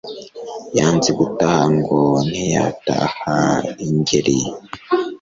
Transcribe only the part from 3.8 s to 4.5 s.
i ngeli